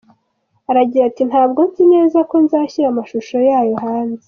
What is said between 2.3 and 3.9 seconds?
nzashyira amashusho yayo